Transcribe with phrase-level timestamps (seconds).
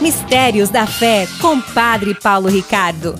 [0.00, 3.16] Mistérios da Fé, com Padre Paulo Ricardo.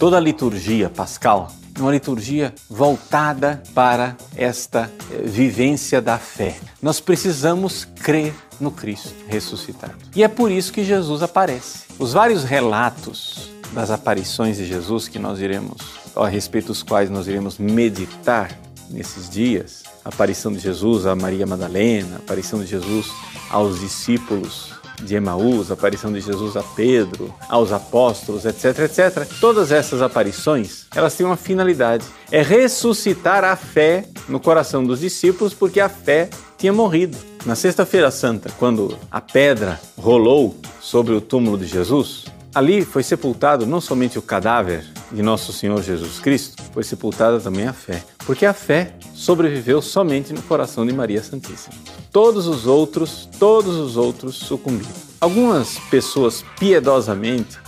[0.00, 6.56] Toda a liturgia pascal é uma liturgia voltada para esta eh, vivência da fé.
[6.82, 9.94] Nós precisamos crer no Cristo ressuscitado.
[10.14, 11.84] E é por isso que Jesus aparece.
[12.00, 17.28] Os vários relatos das aparições de Jesus que nós iremos, a respeito dos quais nós
[17.28, 18.50] iremos meditar
[18.90, 23.06] nesses dias, a aparição de Jesus a Maria Madalena, a aparição de Jesus
[23.50, 24.71] aos discípulos
[25.02, 29.26] de Emaús, a aparição de Jesus a Pedro, aos apóstolos, etc, etc.
[29.40, 35.52] Todas essas aparições, elas têm uma finalidade, é ressuscitar a fé no coração dos discípulos,
[35.54, 37.16] porque a fé tinha morrido.
[37.44, 43.66] Na Sexta-feira Santa, quando a pedra rolou sobre o túmulo de Jesus, ali foi sepultado
[43.66, 48.46] não somente o cadáver de nosso Senhor Jesus Cristo, foi sepultada também a fé, porque
[48.46, 51.74] a fé sobreviveu somente no coração de Maria Santíssima.
[52.12, 54.92] Todos os outros, todos os outros sucumbiram.
[55.20, 57.58] Algumas pessoas piedosamente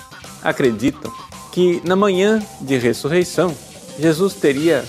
[0.42, 1.10] acreditam
[1.50, 3.54] que na manhã de ressurreição,
[3.98, 4.84] Jesus teria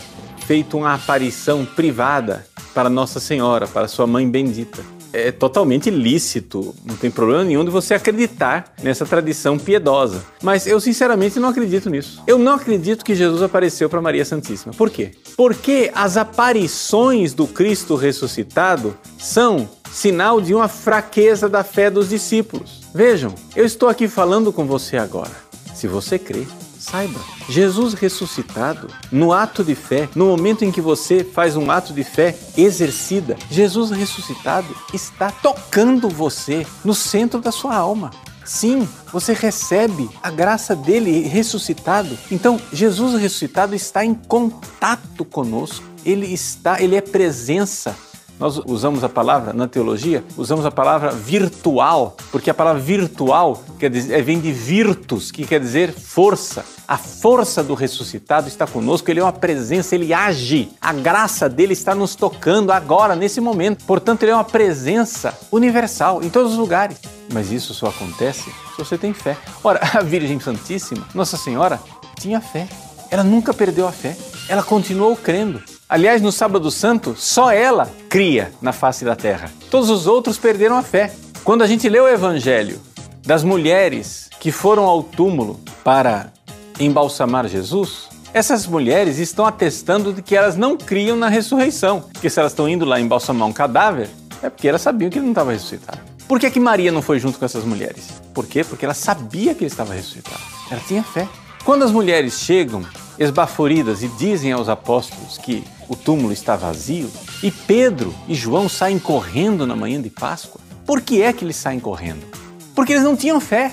[0.46, 6.98] feito uma aparição privada para Nossa Senhora, para sua mãe bendita é totalmente lícito, não
[6.98, 10.24] tem problema nenhum de você acreditar nessa tradição piedosa.
[10.44, 12.22] Mas eu sinceramente não acredito nisso.
[12.28, 14.74] Eu não acredito que Jesus apareceu para Maria Santíssima.
[14.74, 15.12] Por quê?
[15.38, 22.82] Porque as aparições do Cristo ressuscitado são sinal de uma fraqueza da fé dos discípulos.
[22.94, 25.32] Vejam, eu estou aqui falando com você agora.
[25.74, 26.46] Se você crê,
[26.86, 27.20] Saiba,
[27.50, 32.04] Jesus ressuscitado, no ato de fé, no momento em que você faz um ato de
[32.04, 38.12] fé, exercida, Jesus ressuscitado está tocando você no centro da sua alma.
[38.44, 42.16] Sim, você recebe a graça dele ressuscitado.
[42.30, 45.84] Então, Jesus ressuscitado está em contato conosco.
[46.06, 47.96] Ele está, ele é presença
[48.40, 53.90] nós usamos a palavra na teologia, usamos a palavra virtual, porque a palavra virtual quer
[53.90, 56.66] dizer, vem de virtus, que quer dizer força.
[56.88, 60.70] A força do ressuscitado está conosco, ele é uma presença, ele age.
[60.80, 63.84] A graça dele está nos tocando agora, nesse momento.
[63.86, 66.98] Portanto, ele é uma presença universal em todos os lugares.
[67.34, 69.36] Mas isso só acontece se você tem fé.
[69.64, 71.80] Ora, a Virgem Santíssima, Nossa Senhora,
[72.20, 72.68] tinha fé.
[73.10, 74.16] Ela nunca perdeu a fé.
[74.48, 75.62] Ela continuou crendo.
[75.88, 79.52] Aliás, no Sábado Santo, só ela cria na face da terra.
[79.70, 81.14] Todos os outros perderam a fé.
[81.44, 82.82] Quando a gente lê o Evangelho
[83.24, 86.32] das mulheres que foram ao túmulo para
[86.80, 92.02] embalsamar Jesus, essas mulheres estão atestando de que elas não criam na ressurreição.
[92.12, 94.10] Porque se elas estão indo lá embalsamar um cadáver,
[94.42, 96.00] é porque elas sabiam que ele não estava ressuscitado.
[96.28, 98.10] Por que, que Maria não foi junto com essas mulheres?
[98.34, 98.64] Por quê?
[98.64, 100.42] Porque ela sabia que ele estava ressuscitado.
[100.72, 101.28] Ela tinha fé.
[101.64, 102.84] Quando as mulheres chegam
[103.18, 107.10] esbaforidas e dizem aos apóstolos que o túmulo está vazio,
[107.44, 110.62] e Pedro e João saem correndo na manhã de Páscoa.
[110.86, 112.26] Por que é que eles saem correndo?
[112.74, 113.72] Porque eles não tinham fé.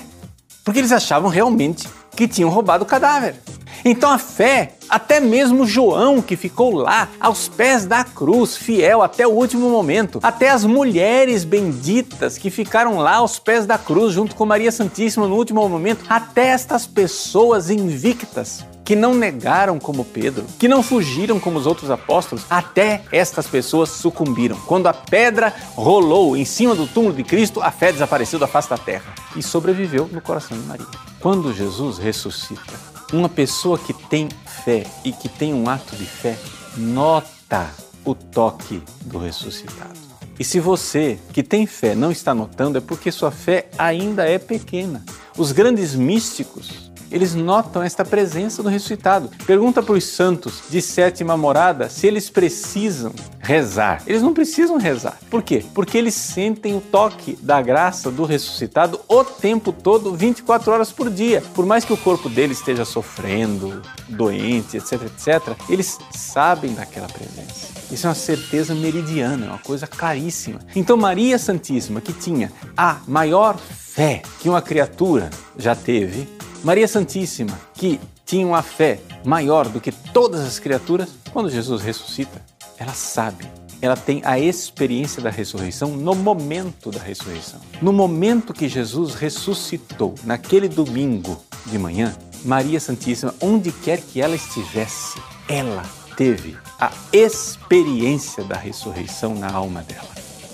[0.63, 3.35] Porque eles achavam realmente que tinham roubado o cadáver.
[3.83, 9.27] Então a fé, até mesmo João, que ficou lá aos pés da cruz, fiel até
[9.27, 14.35] o último momento, até as mulheres benditas que ficaram lá aos pés da cruz junto
[14.35, 20.45] com Maria Santíssima no último momento, até estas pessoas invictas que não negaram como Pedro,
[20.59, 24.57] que não fugiram como os outros apóstolos, até estas pessoas sucumbiram.
[24.67, 28.69] Quando a pedra rolou em cima do túmulo de Cristo, a fé desapareceu da face
[28.69, 30.85] da terra e sobreviveu no coração de Maria.
[31.19, 32.73] Quando Jesus ressuscita,
[33.11, 34.27] uma pessoa que tem
[34.65, 36.37] fé e que tem um ato de fé
[36.75, 37.69] nota
[38.03, 40.03] o toque do ressuscitado.
[40.39, 44.39] E se você que tem fé não está notando, é porque sua fé ainda é
[44.39, 45.03] pequena.
[45.37, 49.29] Os grandes místicos eles notam esta presença do ressuscitado.
[49.45, 54.01] Pergunta para os santos de sétima morada se eles precisam rezar.
[54.07, 55.19] Eles não precisam rezar.
[55.29, 55.63] Por quê?
[55.75, 61.09] Porque eles sentem o toque da graça do ressuscitado o tempo todo, 24 horas por
[61.09, 61.43] dia.
[61.53, 67.73] Por mais que o corpo deles esteja sofrendo, doente, etc, etc, eles sabem daquela presença.
[67.91, 70.59] Isso é uma certeza meridiana, é uma coisa claríssima.
[70.75, 76.27] Então, Maria Santíssima, que tinha a maior fé que uma criatura já teve,
[76.63, 82.41] Maria Santíssima, que tinha uma fé maior do que todas as criaturas, quando Jesus ressuscita,
[82.77, 83.45] ela sabe,
[83.81, 87.59] ela tem a experiência da ressurreição no momento da ressurreição.
[87.81, 92.15] No momento que Jesus ressuscitou, naquele domingo de manhã,
[92.45, 95.83] Maria Santíssima, onde quer que ela estivesse, ela
[96.15, 100.07] teve a experiência da ressurreição na alma dela.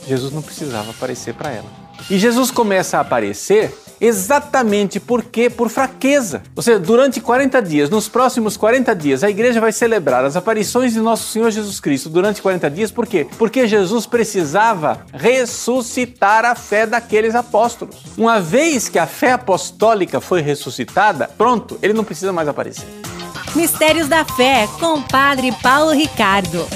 [0.07, 1.69] Jesus não precisava aparecer para ela.
[2.09, 6.41] E Jesus começa a aparecer exatamente porque por fraqueza.
[6.55, 10.93] Ou seja, durante 40 dias, nos próximos 40 dias, a igreja vai celebrar as aparições
[10.93, 13.27] de nosso Senhor Jesus Cristo durante 40 dias, por quê?
[13.37, 17.97] Porque Jesus precisava ressuscitar a fé daqueles apóstolos.
[18.17, 22.87] Uma vez que a fé apostólica foi ressuscitada, pronto, ele não precisa mais aparecer.
[23.55, 26.67] Mistérios da Fé com Padre Paulo Ricardo.